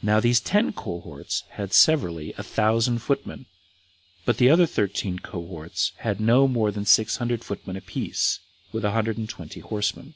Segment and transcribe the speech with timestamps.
[0.00, 3.44] Now these ten cohorts had severally a thousand footmen,
[4.24, 8.38] but the other thirteen cohorts had no more than six hundred footmen apiece,
[8.72, 10.14] with a hundred and twenty horsemen.